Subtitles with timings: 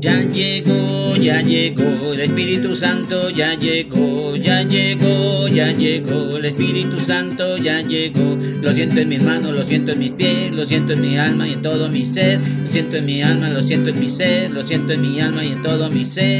[0.00, 6.98] Ya llegó, ya llegó, el Espíritu Santo ya llegó, ya llegó, ya llegó, el Espíritu
[6.98, 8.38] Santo ya llegó.
[8.62, 11.46] Lo siento en mis manos, lo siento en mis pies, lo siento en mi alma
[11.46, 12.40] y en todo mi ser.
[12.40, 15.44] Lo siento en mi alma, lo siento en mi ser, lo siento en mi alma
[15.44, 16.30] y en todo mi ser.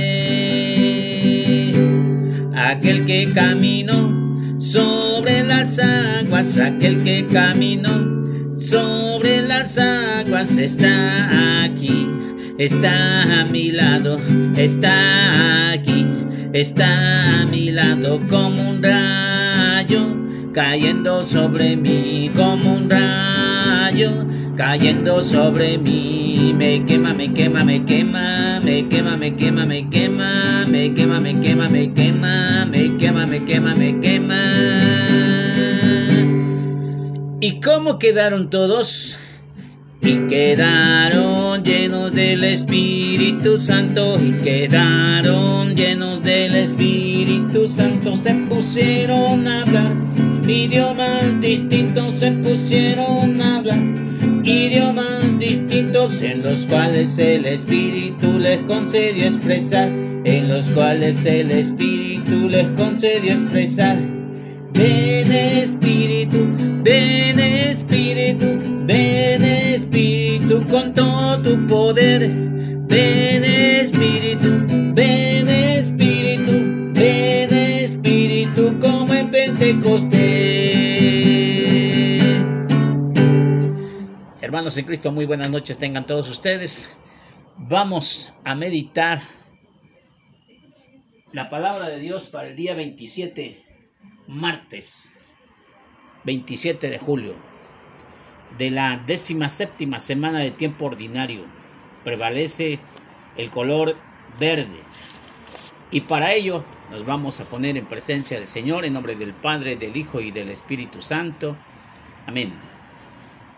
[2.54, 12.09] Aquel que caminó sobre las aguas, aquel que caminó sobre las aguas está aquí
[12.60, 14.20] está a mi lado,
[14.54, 16.04] está aquí,
[16.52, 20.02] está a mi lado como un rayo,
[20.52, 24.26] cayendo sobre mí como un rayo,
[24.58, 30.66] cayendo sobre mí, me quema, me quema, me quema, me quema, me quema, me quema,
[30.66, 34.42] me quema, me quema, me quema, me quema, me quema, me quema.
[37.40, 39.16] ¿Y cómo quedaron todos?
[40.02, 41.29] y quedaron
[41.62, 48.14] llenos del Espíritu Santo y quedaron llenos del Espíritu Santo.
[48.14, 49.96] Se pusieron a hablar
[50.50, 53.78] idiomas distintos se pusieron a hablar
[54.42, 59.88] idiomas distintos en los cuales el Espíritu les concedió expresar
[60.24, 63.96] en los cuales el Espíritu les concedió expresar.
[64.72, 66.38] Ven Espíritu
[66.82, 68.46] ven Espíritu
[68.86, 69.59] ven
[70.68, 72.28] con todo tu poder.
[72.28, 80.20] Ven Espíritu, ven Espíritu, ven Espíritu como en Pentecostés.
[84.40, 86.90] Hermanos en Cristo, muy buenas noches tengan todos ustedes.
[87.56, 89.22] Vamos a meditar
[91.32, 93.62] la palabra de Dios para el día 27,
[94.26, 95.14] martes
[96.24, 97.49] 27 de julio
[98.58, 101.44] de la décima séptima semana de tiempo ordinario.
[102.04, 102.78] Prevalece
[103.36, 103.96] el color
[104.38, 104.80] verde.
[105.90, 109.76] Y para ello nos vamos a poner en presencia del Señor en nombre del Padre,
[109.76, 111.56] del Hijo y del Espíritu Santo.
[112.26, 112.52] Amén.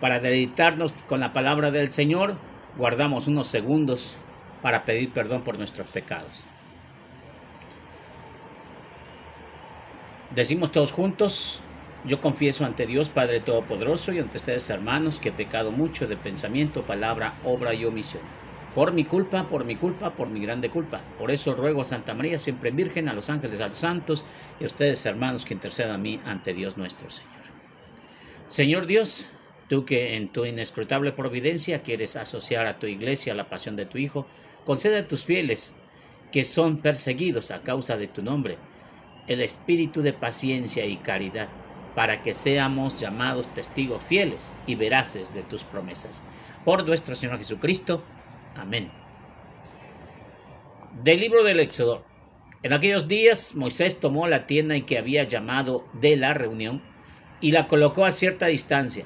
[0.01, 2.37] Para deleitarnos con la palabra del Señor,
[2.77, 4.19] guardamos unos segundos
[4.63, 6.45] para pedir perdón por nuestros pecados.
[10.35, 11.63] Decimos todos juntos,
[12.05, 16.17] yo confieso ante Dios Padre Todopoderoso y ante ustedes hermanos que he pecado mucho de
[16.17, 18.25] pensamiento, palabra, obra y omisión.
[18.73, 21.07] Por mi culpa, por mi culpa, por mi grande culpa.
[21.17, 24.25] Por eso ruego a Santa María, siempre Virgen, a los ángeles, a los santos
[24.59, 27.45] y a ustedes hermanos que intercedan a mí ante Dios nuestro Señor.
[28.47, 29.31] Señor Dios,
[29.69, 33.99] tú que en tu inescrutable providencia quieres asociar a tu iglesia la pasión de tu
[33.99, 34.27] Hijo,
[34.65, 35.77] concede a tus fieles
[36.33, 38.59] que son perseguidos a causa de tu nombre
[39.27, 41.62] el espíritu de paciencia y caridad
[41.95, 46.23] para que seamos llamados testigos fieles y veraces de tus promesas.
[46.65, 48.03] Por nuestro Señor Jesucristo.
[48.55, 48.91] Amén.
[51.03, 52.05] Del libro del Éxodo.
[52.63, 56.83] En aquellos días Moisés tomó la tienda en que había llamado de la reunión
[57.41, 59.05] y la colocó a cierta distancia.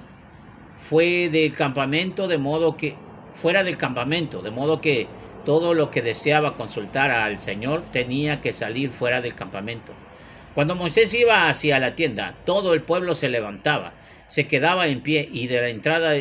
[0.77, 2.97] Fue del campamento de modo que
[3.33, 5.09] fuera del campamento, de modo que
[5.45, 9.95] todo lo que deseaba consultar al Señor tenía que salir fuera del campamento.
[10.57, 13.93] Cuando Moisés iba hacia la tienda, todo el pueblo se levantaba,
[14.27, 16.15] se quedaba en pie y de la entrada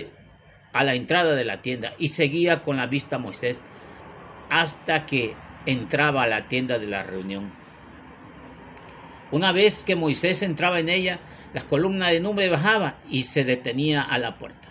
[0.74, 3.64] a la entrada de la tienda y seguía con la vista a Moisés
[4.50, 7.50] hasta que entraba a la tienda de la reunión.
[9.32, 11.22] Una vez que Moisés entraba en ella,
[11.54, 14.68] la columna de nube bajaba y se detenía a la puerta.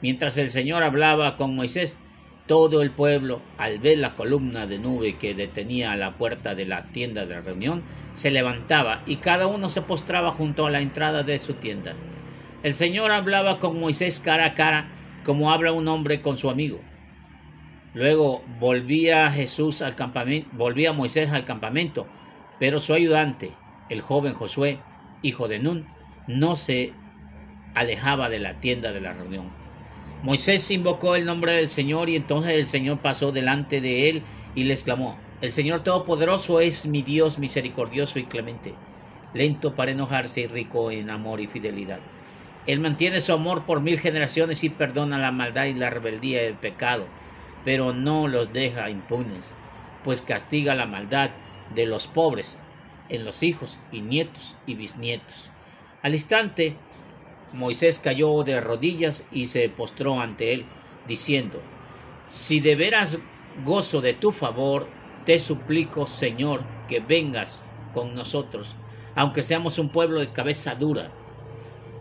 [0.00, 2.00] Mientras el Señor hablaba con Moisés,
[2.46, 6.66] todo el pueblo, al ver la columna de nube que detenía a la puerta de
[6.66, 7.82] la tienda de reunión,
[8.12, 11.94] se levantaba y cada uno se postraba junto a la entrada de su tienda.
[12.62, 14.88] El Señor hablaba con Moisés cara a cara,
[15.24, 16.80] como habla un hombre con su amigo.
[17.94, 22.06] Luego volvía Jesús al campamento, volvía Moisés al campamento,
[22.58, 23.52] pero su ayudante,
[23.88, 24.80] el joven Josué,
[25.22, 25.86] hijo de Nun,
[26.26, 26.92] no se
[27.74, 29.63] alejaba de la tienda de la reunión.
[30.24, 34.64] Moisés invocó el nombre del Señor y entonces el Señor pasó delante de él y
[34.64, 38.78] le exclamó, El Señor Todopoderoso es mi Dios misericordioso y clemente,
[39.34, 42.00] lento para enojarse y rico en amor y fidelidad.
[42.64, 46.46] Él mantiene su amor por mil generaciones y perdona la maldad y la rebeldía y
[46.46, 47.10] el pecado,
[47.62, 49.58] pero no los deja impunes,
[50.00, 51.32] pues castiga la maldad
[51.68, 52.62] de los pobres
[53.08, 55.52] en los hijos y nietos y bisnietos.
[56.00, 56.80] Al instante
[57.54, 60.72] Moisés cayó de rodillas y se postró ante él,
[61.04, 61.70] diciendo,
[62.26, 68.82] Si de veras gozo de tu favor, te suplico, Señor, que vengas con nosotros,
[69.14, 71.16] aunque seamos un pueblo de cabeza dura.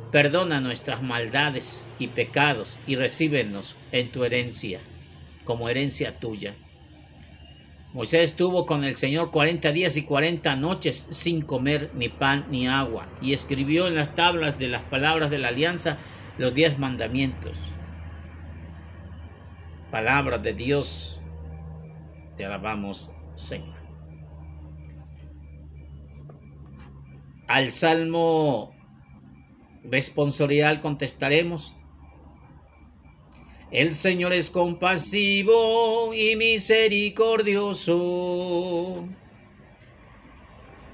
[0.10, 4.90] Perdona nuestras maldades y pecados y recíbenos en tu herencia.
[5.44, 6.58] como herencia tuya.
[7.94, 12.68] Moisés estuvo con el Señor cuarenta días y cuarenta noches sin comer ni pan ni
[12.68, 16.00] agua, y escribió en las tablas de las palabras de la alianza
[16.38, 17.76] los diez mandamientos.
[19.92, 21.22] Palabra de Dios,
[22.36, 23.78] te alabamos, Señor.
[27.48, 28.74] Al salmo
[29.84, 31.76] responsorial contestaremos.
[33.74, 39.04] El Señor es compasivo y misericordioso.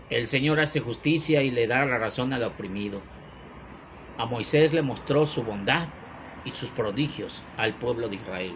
[0.09, 3.01] El Señor hace justicia y le da la razón al oprimido.
[4.15, 5.89] A Moisés le mostró su bondad
[6.45, 8.55] y sus prodigios al pueblo de Israel.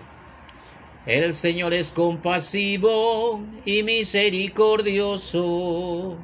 [1.05, 6.17] El Señor es compasivo y misericordioso.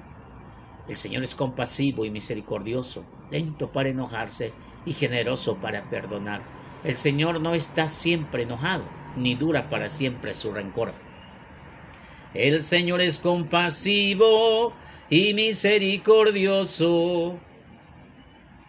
[0.87, 4.53] El Señor es compasivo y misericordioso, lento para enojarse
[4.85, 8.85] y generoso para perdonar el Señor no está siempre enojado,
[9.15, 10.93] ni dura para siempre su rencor.
[12.33, 14.73] El Señor es compasivo
[15.09, 17.37] y misericordioso.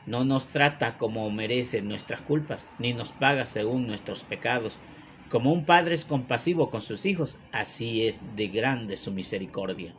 [0.07, 4.81] No nos trata como merecen nuestras culpas, ni nos paga según nuestros pecados.
[5.29, 9.95] Como un padre es compasivo con sus hijos, así es de grande su misericordia.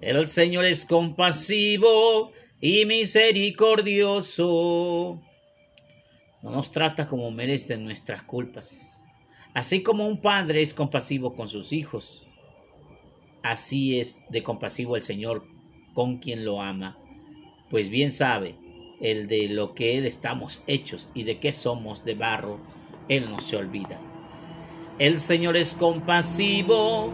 [0.00, 5.20] El Señor es compasivo y misericordioso
[6.42, 9.04] no nos trata como merecen nuestras culpas.
[9.54, 12.26] Así como un padre es compasivo con sus hijos,
[13.42, 15.46] así es de compasivo el Señor
[15.94, 16.98] con quien lo ama,
[17.70, 18.56] pues bien sabe
[19.00, 22.58] el de lo que Él estamos hechos y de qué somos de barro,
[23.08, 24.00] Él no se olvida.
[24.98, 27.10] El Señor es compasivo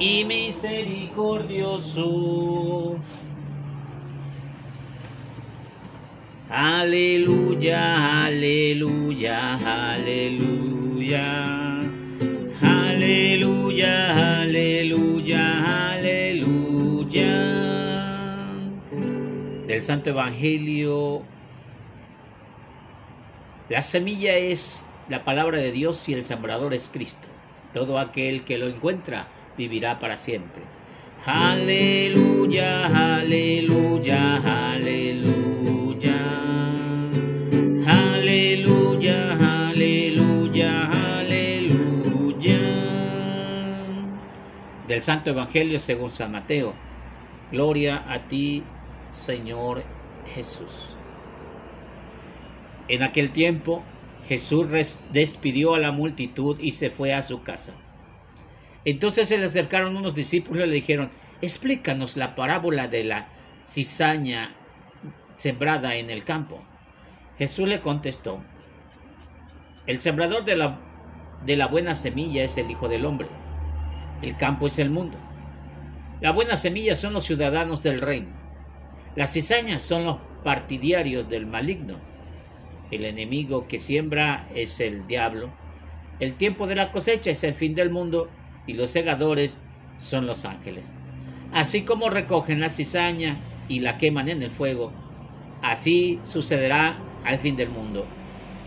[0.00, 2.96] y misericordioso
[6.54, 9.56] Aleluya, aleluya,
[9.94, 11.24] aleluya.
[12.60, 17.32] Aleluya, aleluya, aleluya.
[19.66, 21.22] Del Santo Evangelio.
[23.70, 27.28] La semilla es la palabra de Dios y el sembrador es Cristo.
[27.72, 29.26] Todo aquel que lo encuentra
[29.56, 30.64] vivirá para siempre.
[31.24, 32.84] Aleluya,
[45.02, 46.74] Santo Evangelio según San Mateo.
[47.50, 48.62] Gloria a ti,
[49.10, 49.84] Señor
[50.24, 50.96] Jesús.
[52.88, 53.82] En aquel tiempo
[54.26, 54.68] Jesús
[55.10, 57.74] despidió a la multitud y se fue a su casa.
[58.84, 61.10] Entonces se le acercaron unos discípulos y le dijeron,
[61.40, 63.28] explícanos la parábola de la
[63.62, 64.54] cizaña
[65.36, 66.64] sembrada en el campo.
[67.36, 68.40] Jesús le contestó,
[69.86, 73.41] el sembrador de la buena semilla es el Hijo del Hombre.
[74.22, 75.18] El campo es el mundo.
[76.20, 78.32] La buena semilla son los ciudadanos del reino.
[79.16, 81.98] Las cizañas son los partidarios del maligno.
[82.92, 85.50] El enemigo que siembra es el diablo.
[86.20, 88.30] El tiempo de la cosecha es el fin del mundo
[88.64, 89.58] y los segadores
[89.98, 90.92] son los ángeles.
[91.50, 94.92] Así como recogen la cizaña y la queman en el fuego,
[95.62, 98.21] así sucederá al fin del mundo.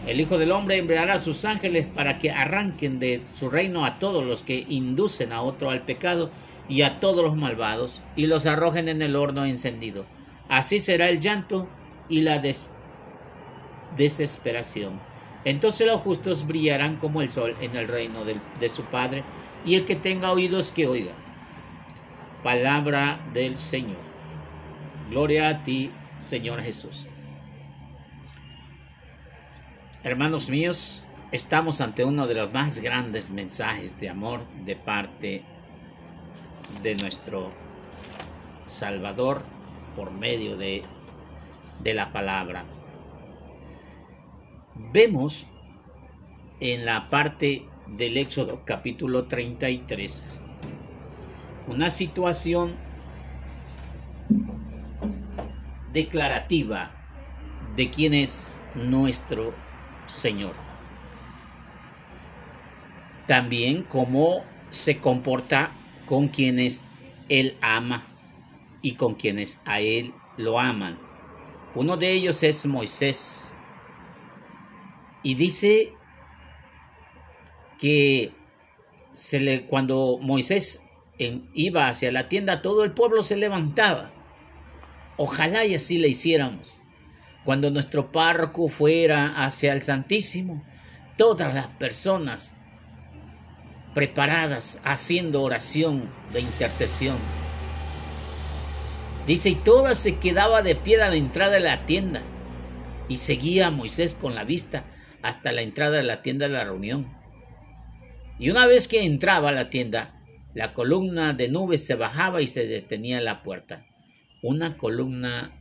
[0.08, 3.98] El Hijo del Hombre enviará a sus ángeles para que arranquen de su reino a
[3.98, 6.30] todos los que inducen a otro al pecado
[6.70, 10.06] y a todos los malvados y los arrojen en el horno encendido.
[10.48, 11.68] Así será el llanto
[12.08, 12.40] y la
[13.96, 15.02] desesperación.
[15.44, 19.24] Entonces los justos brillarán como el sol en el reino de, de su Padre,
[19.64, 21.14] y el que tenga oídos que oiga.
[22.44, 24.04] Palabra del Señor.
[25.10, 27.08] Gloria a ti, Señor Jesús.
[30.06, 35.44] Hermanos míos, estamos ante uno de los más grandes mensajes de amor de parte
[36.84, 37.52] de nuestro
[38.68, 39.42] Salvador
[39.96, 40.84] por medio de,
[41.80, 42.68] de la palabra.
[44.94, 45.48] Vemos
[46.60, 47.66] en la parte
[47.98, 50.28] del Éxodo capítulo 33
[51.66, 52.78] una situación
[55.92, 56.96] declarativa
[57.76, 59.65] de quién es nuestro
[60.06, 60.56] Señor.
[63.28, 65.72] También cómo se comporta
[66.06, 66.84] con quienes
[67.30, 68.04] Él ama
[68.82, 71.00] y con quienes a Él lo aman.
[71.74, 73.54] Uno de ellos es Moisés.
[75.24, 75.94] Y dice
[77.80, 78.32] que
[79.16, 80.84] se le, cuando Moisés
[81.18, 84.12] iba hacia la tienda, todo el pueblo se levantaba.
[85.18, 86.85] Ojalá y así le hiciéramos.
[87.46, 90.64] Cuando nuestro párroco fuera hacia el Santísimo,
[91.18, 92.58] todas las personas
[93.94, 97.18] preparadas haciendo oración de intercesión.
[99.26, 102.22] Dice, y todas se quedaba de pie a la entrada de la tienda
[103.08, 104.86] y seguía a Moisés con la vista
[105.22, 107.12] hasta la entrada de la tienda de la reunión.
[108.38, 110.22] Y una vez que entraba a la tienda,
[110.54, 113.86] la columna de nubes se bajaba y se detenía en la puerta.
[114.44, 115.52] Una columna,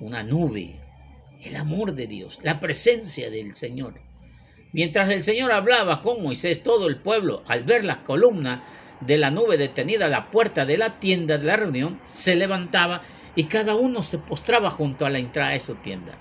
[0.00, 0.76] una nube,
[1.42, 4.00] el amor de Dios, la presencia del Señor.
[4.72, 8.62] Mientras el Señor hablaba con Moisés, todo el pueblo, al ver la columna
[9.00, 13.02] de la nube detenida a la puerta de la tienda de la reunión, se levantaba
[13.34, 16.18] y cada uno se postraba junto a la entrada de su tienda.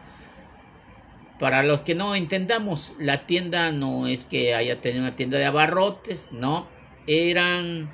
[1.39, 5.46] Para los que no entendamos, la tienda no es que haya tenido una tienda de
[5.46, 6.67] abarrotes, no,
[7.08, 7.89] eran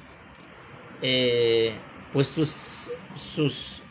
[1.01, 1.75] eh,
[2.11, 3.81] pues sus, sus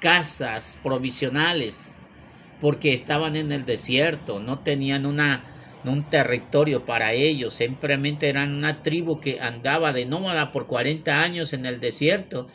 [0.00, 1.94] casas provisionales,
[2.60, 5.44] porque estaban en el desierto, no tenían una,
[5.84, 11.52] un territorio para ellos, simplemente eran una tribu que andaba de nómada por 40 años
[11.52, 12.48] en el desierto,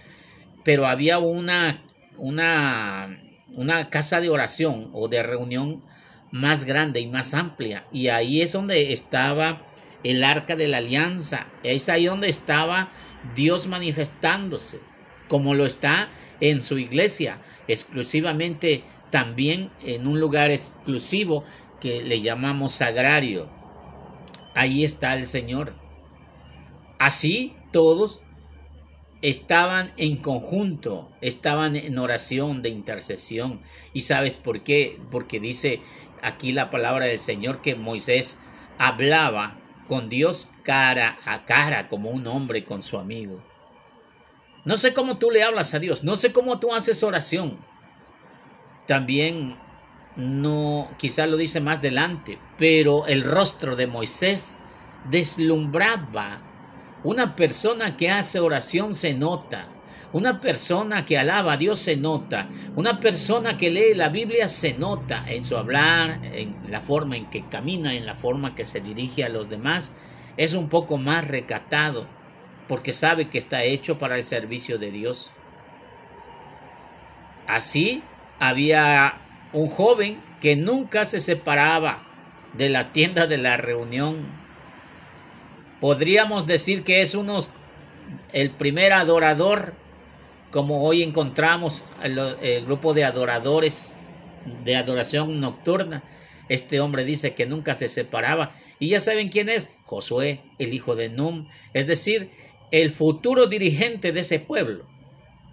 [0.63, 1.83] pero había una,
[2.17, 3.19] una,
[3.53, 5.83] una casa de oración o de reunión
[6.31, 7.85] más grande y más amplia.
[7.91, 9.61] Y ahí es donde estaba
[10.03, 11.47] el arca de la alianza.
[11.63, 12.89] Es ahí donde estaba
[13.35, 14.79] Dios manifestándose,
[15.31, 16.09] como lo está
[16.41, 21.45] en su iglesia, exclusivamente también en un lugar exclusivo
[21.79, 23.49] que le llamamos sagrario.
[24.55, 25.73] Ahí está el Señor.
[26.99, 28.21] Así todos
[29.21, 33.61] estaban en conjunto, estaban en oración de intercesión.
[33.93, 34.99] ¿Y sabes por qué?
[35.11, 35.79] Porque dice
[36.21, 38.37] aquí la palabra del Señor que Moisés
[38.77, 39.57] hablaba
[39.87, 43.41] con Dios cara a cara como un hombre con su amigo.
[44.63, 47.57] No sé cómo tú le hablas a Dios, no sé cómo tú haces oración.
[48.85, 49.57] También
[50.15, 54.57] no, quizás lo dice más adelante, pero el rostro de Moisés
[55.09, 56.41] deslumbraba.
[57.03, 59.67] Una persona que hace oración se nota.
[60.13, 62.47] Una persona que alaba a Dios se nota.
[62.75, 67.29] Una persona que lee la Biblia se nota en su hablar, en la forma en
[67.31, 69.93] que camina, en la forma que se dirige a los demás.
[70.37, 72.20] Es un poco más recatado
[72.67, 75.31] porque sabe que está hecho para el servicio de Dios.
[77.47, 78.03] Así
[78.39, 79.21] había
[79.53, 82.07] un joven que nunca se separaba
[82.53, 84.25] de la tienda de la reunión.
[85.79, 87.39] Podríamos decir que es uno,
[88.33, 89.73] el primer adorador
[90.51, 93.97] como hoy encontramos el, grupo de adoradores
[94.63, 96.03] de adoración nocturna.
[96.49, 98.53] Este hombre dice que nunca se separaba.
[98.77, 99.69] Y ya saben quién es.
[99.85, 101.47] Josué, el hijo de Num.
[101.73, 102.29] Es decir,
[102.71, 104.91] el futuro dirigente de ese pueblo.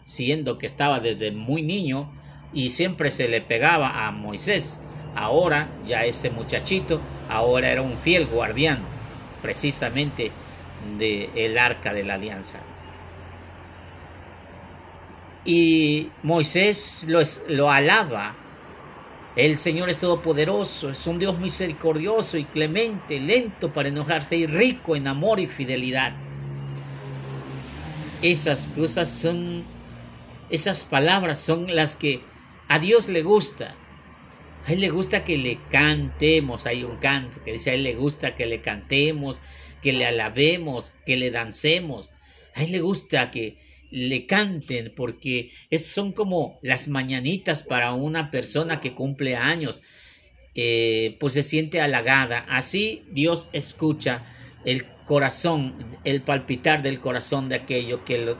[0.02, 2.14] Siendo que estaba desde muy niño
[2.50, 4.82] y siempre se le pegaba a Moisés.
[5.12, 8.96] Ahora ya ese muchachito, ahora era un fiel guardián
[9.40, 10.42] precisamente
[10.78, 12.72] del el arca de la alianza.
[15.44, 18.46] Y Moisés lo, lo alaba.
[19.34, 24.96] El Señor es todopoderoso, es un Dios misericordioso y clemente, lento para enojarse y rico
[24.96, 26.27] en amor y fidelidad.
[28.22, 29.64] Esas cosas son,
[30.50, 32.20] esas palabras son las que
[32.68, 33.76] a Dios le gusta.
[34.66, 36.66] A Él le gusta que le cantemos.
[36.66, 39.40] Hay un canto que dice a Él le gusta que le cantemos,
[39.82, 42.10] que le alabemos, que le dancemos.
[42.54, 43.56] A Él le gusta que,
[43.90, 49.80] le canten porque son como las mañanitas para una persona que cumple años,
[50.54, 52.40] eh, pues se siente halagada.
[52.48, 54.24] Así Dios escucha
[54.64, 55.74] el corazón,
[56.04, 58.36] el palpitar del corazón de aquello que, lo,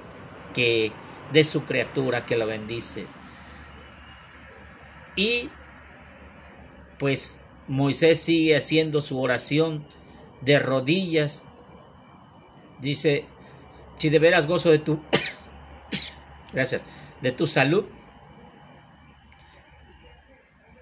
[0.52, 0.92] que
[1.32, 3.06] de su criatura que lo bendice.
[5.16, 5.48] Y
[6.98, 9.86] pues Moisés sigue haciendo su oración
[10.42, 11.46] de rodillas.
[12.80, 13.24] Dice,
[13.96, 15.00] si de veras gozo de tu
[16.52, 16.84] gracias,
[17.22, 17.86] de tu salud.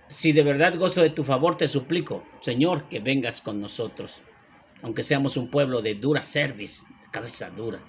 [0.09, 4.25] Si de verdad gozo de tu favor, te suplico, Señor, que vengas con nosotros,
[4.83, 7.81] aunque seamos un pueblo de dura service, cabeza dura.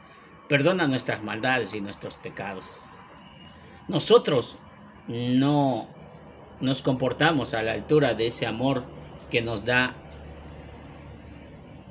[0.48, 2.82] Perdona nuestras maldades y nuestros pecados.
[3.88, 4.58] Nosotros
[5.08, 5.88] no
[6.60, 8.84] nos comportamos a la altura de ese amor
[9.30, 9.96] que nos da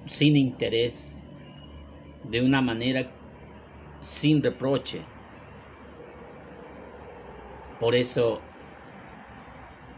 [0.07, 1.21] sin interés,
[2.25, 3.11] de una manera
[4.01, 5.03] sin reproche.
[7.79, 8.41] Por eso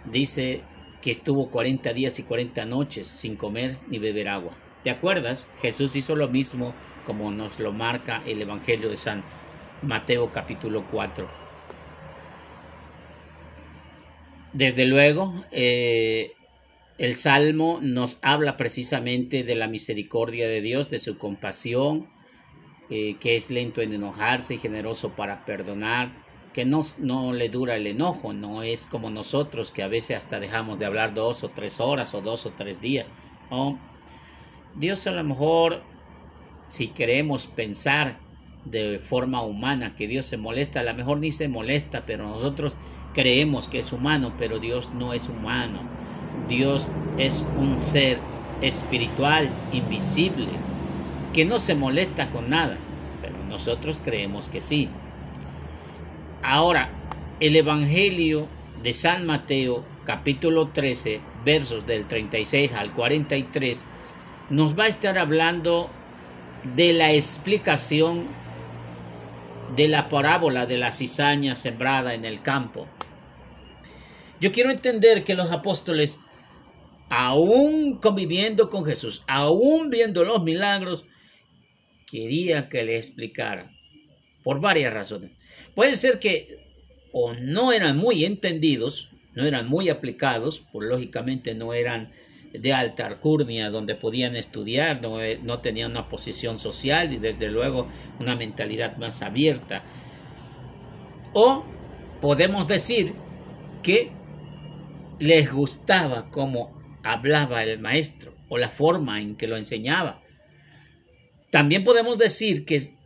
[0.05, 0.63] dice
[1.01, 4.53] que estuvo 40 días y 40 noches sin comer ni beber agua.
[4.83, 5.53] ¿Te acuerdas?
[5.55, 9.31] Jesús hizo lo mismo como nos lo marca el Evangelio de San
[9.81, 11.39] Mateo capítulo 4.
[14.53, 16.39] Desde luego, eh,
[16.99, 22.13] el Salmo nos habla precisamente de la misericordia de Dios, de su compasión,
[22.89, 26.19] eh, que es lento en enojarse y generoso para perdonar,
[26.53, 30.41] que no, no le dura el enojo, no es como nosotros que a veces hasta
[30.41, 33.13] dejamos de hablar dos o tres horas o dos o tres días.
[34.79, 35.91] Dios a lo mejor,
[36.69, 38.29] si queremos pensar
[38.65, 42.79] de forma humana que Dios se molesta, a lo mejor ni se molesta, pero nosotros
[43.13, 45.91] creemos que es humano, pero Dios no es humano.
[46.41, 48.31] Dios es un ser
[48.61, 50.69] espiritual, invisible,
[51.33, 55.03] que no se molesta con nada, pero nosotros creemos que sí.
[56.43, 57.05] Ahora,
[57.39, 63.89] el Evangelio de San Mateo, capítulo 13, versos del 36 al 43,
[64.51, 65.91] nos va a estar hablando
[66.77, 68.27] de la explicación
[69.77, 72.87] de la parábola de la cizaña sembrada en el campo.
[74.41, 76.19] Yo quiero entender que los apóstoles,
[77.11, 81.07] aún conviviendo con Jesús, aún viendo los milagros,
[82.07, 83.71] quería que le explicara,
[84.43, 85.33] por varias razones.
[85.75, 86.67] Puede ser que
[87.13, 92.13] o no eran muy entendidos, no eran muy aplicados, por lógicamente no eran
[92.53, 97.49] de alta alcurnia donde podían estudiar, no, eh, no tenían una posición social y desde
[97.49, 97.89] luego
[98.19, 99.83] una mentalidad más abierta.
[101.33, 101.65] O
[102.21, 103.15] podemos decir
[103.83, 104.11] que
[105.19, 110.23] les gustaba cómo hablaba el maestro o la forma en que lo enseñaba.
[111.51, 112.97] También podemos decir que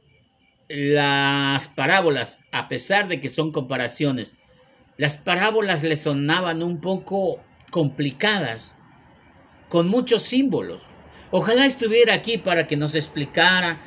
[0.68, 4.36] las parábolas, a pesar de que son comparaciones,
[4.96, 8.74] las parábolas le sonaban un poco complicadas,
[9.72, 10.82] con muchos símbolos.
[11.30, 13.80] Ojalá estuviera aquí para que nos explicara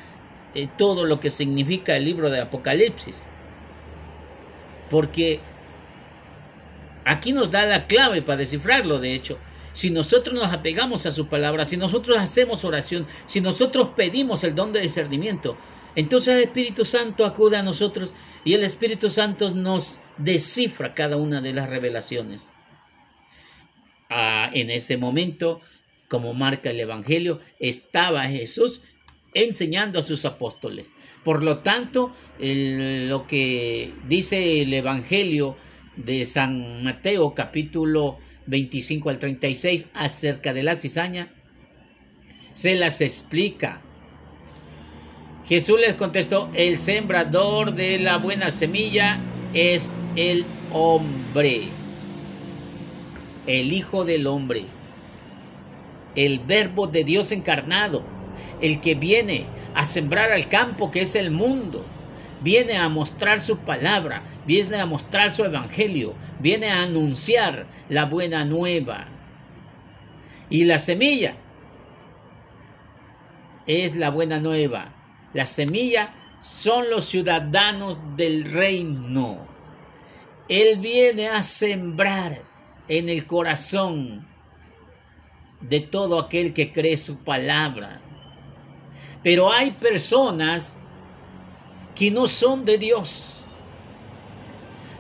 [0.56, 3.24] eh, todo lo que significa el libro de Apocalipsis.
[4.90, 5.42] Porque
[7.06, 9.38] aquí nos da la clave para descifrarlo, de hecho.
[9.74, 14.56] Si nosotros nos apegamos a su palabra, si nosotros hacemos oración, si nosotros pedimos el
[14.56, 15.56] don de discernimiento,
[15.96, 18.12] entonces el Espíritu Santo acude a nosotros
[18.44, 22.50] y el Espíritu Santo nos descifra cada una de las revelaciones.
[24.10, 25.62] Ah, en ese momento,
[26.08, 28.82] como marca el Evangelio, estaba Jesús
[29.34, 30.92] enseñando a sus apóstoles.
[31.24, 35.58] Por lo tanto, lo que dice el Evangelio
[35.98, 41.34] de San Mateo capítulo 25 al 36 acerca de la cizaña,
[42.54, 43.82] se las explica.
[45.46, 49.20] Jesús les contestó, el sembrador de la buena semilla
[49.54, 51.64] es el hombre,
[53.46, 54.66] el Hijo del Hombre,
[56.16, 58.04] el verbo de Dios encarnado,
[58.62, 61.86] el que viene a sembrar al campo que es el mundo
[62.42, 68.46] viene a mostrar su palabra, viene a mostrar su evangelio, viene a anunciar la buena
[68.46, 69.08] nueva.
[70.50, 71.36] Y la semilla
[73.66, 74.94] es la buena nueva.
[75.34, 79.48] La semilla son los ciudadanos del reino.
[80.48, 82.44] Él viene a sembrar
[82.88, 84.28] en el corazón
[85.62, 88.02] de todo aquel que cree su palabra.
[89.24, 90.78] Pero hay personas
[91.96, 93.46] que no son de Dios.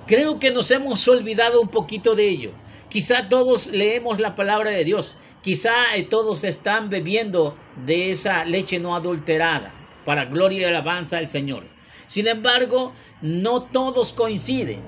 [0.07, 2.51] Creo que nos hemos olvidado un poquito de ello.
[2.89, 8.79] Quizá todos leemos la palabra de Dios, quizá eh, todos están bebiendo de esa leche
[8.79, 9.73] no adulterada
[10.05, 11.65] para gloria y alabanza al Señor.
[12.05, 14.81] Sin embargo, no todos coinciden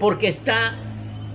[0.00, 0.74] porque está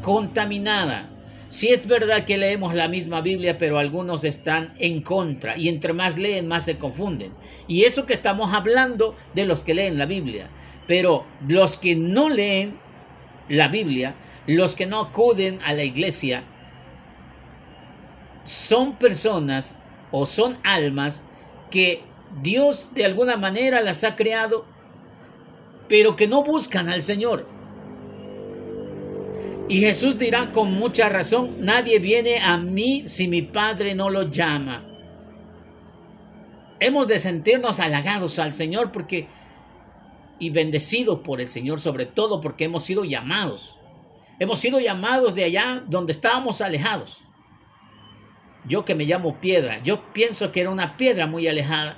[0.01, 1.12] contaminada
[1.53, 5.93] si es verdad que leemos la misma Biblia, pero algunos están en contra y entre
[5.93, 7.31] más leen, más se confunden.
[7.67, 10.49] Y eso que estamos hablando de los que leen la Biblia.
[10.87, 12.79] Pero los que no leen
[13.49, 14.15] la Biblia,
[14.47, 16.43] los que no acuden a la iglesia,
[18.43, 19.77] son personas
[20.09, 21.23] o son almas
[21.69, 22.01] que
[22.41, 24.65] Dios de alguna manera las ha creado,
[25.87, 27.45] pero que no buscan al Señor.
[29.69, 34.29] Y Jesús dirá con mucha razón, nadie viene a mí si mi Padre no lo
[34.29, 34.83] llama.
[36.79, 39.27] Hemos de sentirnos halagados al Señor porque
[40.37, 43.77] y bendecidos por el Señor, sobre todo porque hemos sido llamados.
[44.39, 47.23] Hemos sido llamados de allá donde estábamos alejados.
[48.65, 51.97] Yo que me llamo piedra, yo pienso que era una piedra muy alejada.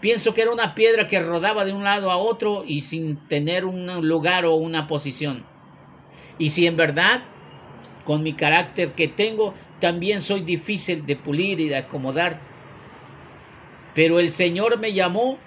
[0.00, 3.64] Pienso que era una piedra que rodaba de un lado a otro y sin tener
[3.64, 5.53] un lugar o una posición.
[6.38, 7.22] Y si en verdad,
[8.04, 12.40] con mi carácter que tengo, también soy difícil de pulir y de acomodar,
[13.94, 15.38] pero el Señor me llamó,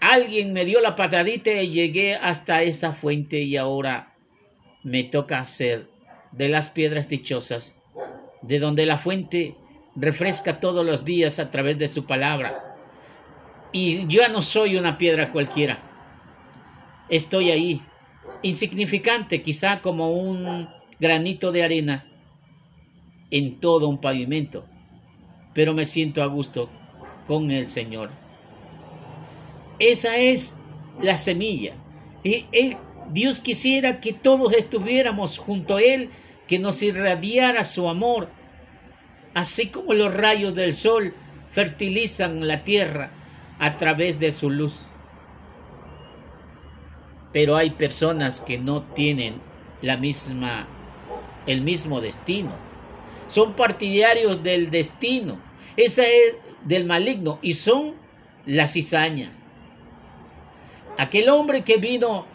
[0.00, 4.14] alguien me dio la patadita y llegué hasta esa fuente y ahora
[4.82, 5.88] me toca ser
[6.32, 7.80] de las piedras dichosas,
[8.42, 9.54] de donde la fuente
[9.96, 12.76] refresca todos los días a través de su palabra.
[13.72, 15.78] Y yo no soy una piedra cualquiera.
[17.10, 17.82] Estoy ahí,
[18.42, 20.68] insignificante, quizá como un
[21.00, 22.06] granito de arena
[23.30, 24.64] en todo un pavimento,
[25.54, 26.70] pero me siento a gusto
[27.26, 28.10] con el Señor.
[29.78, 30.58] Esa es
[31.00, 31.74] la semilla.
[32.24, 32.46] Y
[33.12, 36.10] Dios quisiera que todos estuviéramos junto a Él,
[36.46, 38.28] que nos irradiara su amor,
[39.34, 41.14] así como los rayos del sol
[41.50, 43.10] fertilizan la tierra
[43.58, 44.84] a través de su luz.
[47.32, 49.40] Pero hay personas que no tienen
[49.82, 50.68] la misma
[51.46, 52.54] el mismo destino.
[53.26, 55.40] Son partidarios del destino.
[55.76, 57.94] Esa es del maligno y son
[58.46, 59.32] la cizaña.
[60.98, 62.26] Aquel hombre que vino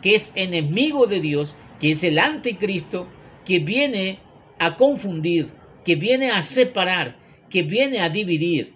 [0.00, 3.06] que es enemigo de Dios, que es el anticristo,
[3.44, 4.18] que viene
[4.58, 5.52] a confundir,
[5.84, 7.16] que viene a separar,
[7.48, 8.74] que viene a dividir,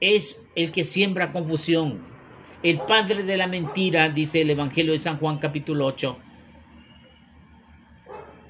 [0.00, 2.09] es el que siembra confusión.
[2.62, 6.18] El padre de la mentira, dice el Evangelio de San Juan capítulo 8.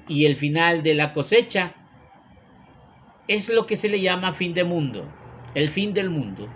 [0.09, 1.73] Y el final de la cosecha
[3.29, 5.07] es lo que se le llama fin de mundo,
[5.55, 6.49] el fin del mundo.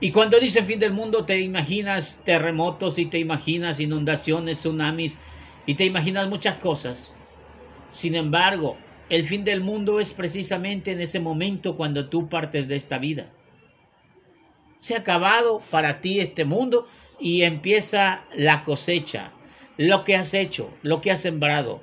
[0.00, 5.18] Y cuando dicen fin del mundo te imaginas terremotos y te imaginas inundaciones, tsunamis
[5.66, 7.14] y te imaginas muchas cosas.
[7.90, 8.78] Sin embargo,
[9.10, 13.30] el fin del mundo es precisamente en ese momento cuando tú partes de esta vida.
[14.82, 16.88] Se ha acabado para ti este mundo
[17.20, 19.30] y empieza la cosecha,
[19.76, 21.80] lo que has hecho, lo que has sembrado,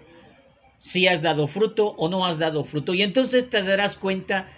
[0.77, 2.93] si has dado fruto o no has dado fruto.
[2.93, 4.49] Y entonces te darás cuenta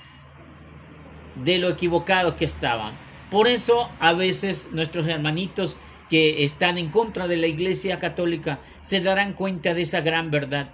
[1.35, 2.93] de lo equivocado que estaban
[3.31, 5.77] por eso a veces nuestros hermanitos
[6.09, 10.73] que están en contra de la Iglesia Católica se darán cuenta de esa gran verdad.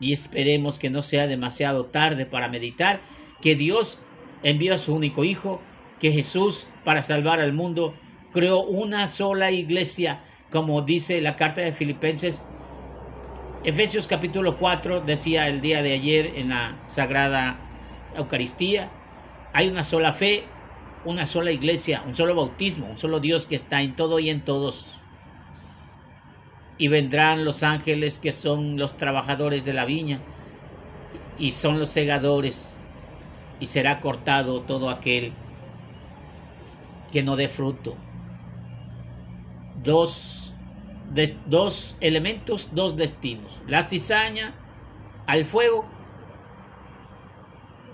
[0.00, 3.00] Y esperemos que no sea demasiado tarde para meditar
[3.40, 4.00] que Dios
[4.42, 5.62] envió a su único Hijo,
[6.02, 7.94] que Jesús, para salvar al mundo,
[8.32, 12.42] creó una sola iglesia, como dice la carta de Filipenses.
[13.62, 17.56] Efesios capítulo 4 decía el día de ayer en la Sagrada
[18.16, 18.90] Eucaristía,
[19.52, 20.42] hay una sola fe,
[21.04, 24.40] una sola iglesia, un solo bautismo, un solo Dios que está en todo y en
[24.40, 24.98] todos.
[26.78, 30.20] Y vendrán los ángeles que son los trabajadores de la viña
[31.38, 32.76] y son los segadores
[33.60, 35.32] y será cortado todo aquel
[37.12, 37.96] que no dé fruto.
[39.82, 40.54] Dos,
[41.46, 43.62] dos elementos, dos destinos.
[43.68, 44.54] La cizaña
[45.26, 45.88] al fuego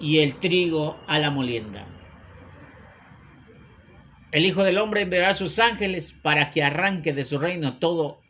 [0.00, 1.87] y el trigo a la molienda.
[4.31, 8.20] El Hijo del Hombre enviará a sus ángeles para que arranque de su reino todo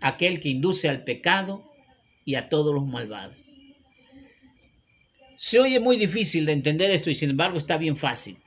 [0.00, 1.64] aquel que induce al pecado
[2.24, 3.52] y a todos los malvados.
[5.36, 8.38] Se oye muy difícil de entender esto y sin embargo está bien fácil.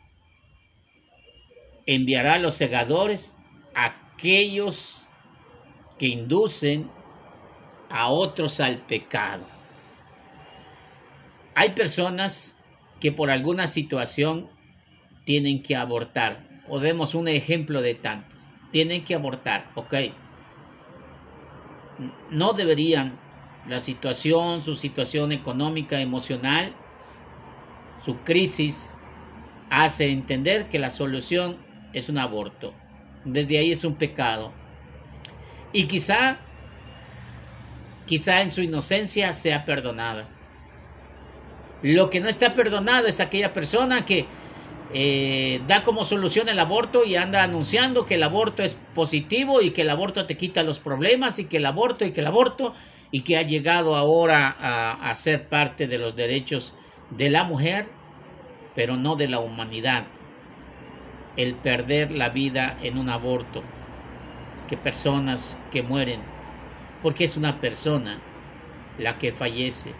[1.85, 3.37] Enviará a los segadores
[3.75, 5.07] aquellos
[5.97, 6.89] que inducen
[7.89, 9.45] a otros al pecado.
[11.55, 12.59] Hay personas
[12.99, 14.49] que por alguna situación
[15.25, 16.47] tienen que abortar.
[16.67, 18.39] Podemos un ejemplo de tantos.
[18.71, 19.93] Tienen que abortar, ok.
[22.29, 23.19] No deberían.
[23.67, 26.73] La situación, su situación económica, emocional,
[28.03, 28.91] su crisis,
[29.69, 31.57] hace entender que la solución
[31.93, 32.73] es un aborto.
[33.25, 34.51] Desde ahí es un pecado.
[35.71, 36.37] Y quizá,
[38.05, 40.27] quizá en su inocencia sea perdonada.
[41.81, 44.25] Lo que no está perdonado es aquella persona que
[44.91, 49.69] eh, da como solución el aborto y anda anunciando que el aborto es positivo y
[49.71, 52.73] que el aborto te quita los problemas y que el aborto y que el aborto
[53.11, 56.75] y que ha llegado ahora a, a ser parte de los derechos
[57.09, 57.87] de la mujer,
[58.73, 60.07] pero no de la humanidad.
[61.39, 63.63] El perder la vida en un aborto,
[64.67, 66.19] que personas que mueren,
[67.01, 68.21] porque es una persona
[68.97, 69.93] la que fallece,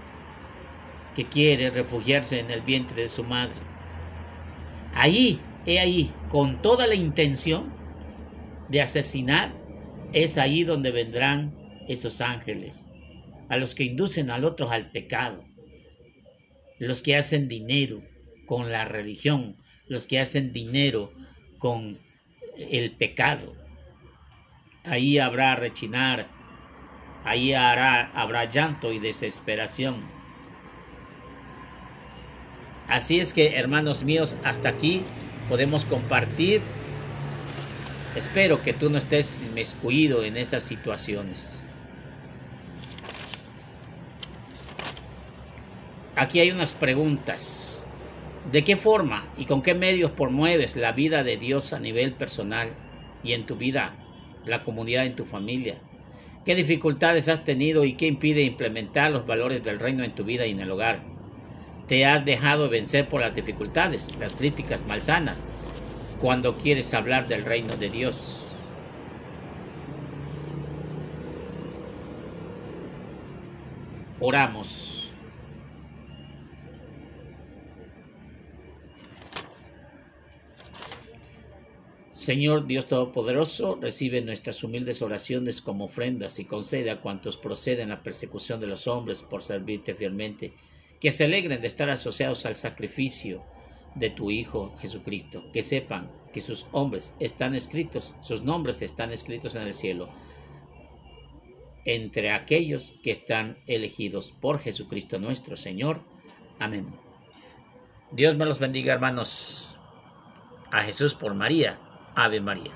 [1.15, 3.61] que quiere refugiarse en el vientre de su madre.
[4.91, 7.71] Ahí, he ahí, con toda la intención
[8.67, 9.55] de asesinar,
[10.11, 11.55] es ahí donde vendrán
[11.87, 12.85] esos ángeles,
[13.47, 15.45] a los que inducen al otro al pecado,
[16.79, 18.03] los que hacen dinero
[18.45, 19.55] con la religión,
[19.87, 21.13] los que hacen dinero
[21.59, 21.97] con
[22.57, 23.53] el pecado.
[24.83, 26.27] Ahí habrá rechinar,
[27.23, 30.03] ahí hará, habrá llanto y desesperación.
[32.87, 35.03] Así es que, hermanos míos, hasta aquí
[35.47, 36.61] podemos compartir.
[38.15, 41.63] Espero que tú no estés inmiscuido en estas situaciones.
[46.15, 47.78] Aquí hay unas preguntas
[48.53, 52.81] ¿De qué forma y con qué medios promueves la vida de Dios a nivel personal
[53.21, 54.09] y en tu vida,
[54.43, 55.85] la comunidad, en tu familia?
[56.43, 60.47] ¿Qué dificultades has tenido y qué impide implementar los valores del reino en tu vida
[60.47, 61.13] y en el hogar?
[61.87, 65.49] ¿Te has dejado vencer por las dificultades, las críticas malsanas,
[66.17, 68.77] cuando quieres hablar del reino de Dios?
[74.27, 74.69] Oramos.
[82.19, 88.03] Señor Dios Todopoderoso, recibe nuestras humildes oraciones como ofrendas y concede a cuantos proceden la
[88.03, 90.51] persecución de los hombres por servirte fielmente,
[90.99, 93.41] que se alegren de estar asociados al sacrificio
[93.95, 99.55] de tu Hijo Jesucristo, que sepan que sus hombres están escritos, sus nombres están escritos
[99.55, 100.09] en el cielo,
[101.85, 106.01] entre aquellos que están elegidos por Jesucristo nuestro Señor.
[106.59, 106.85] Amén.
[108.11, 109.77] Dios me los bendiga, hermanos.
[110.69, 111.79] A Jesús por María.
[112.19, 112.63] Ave María.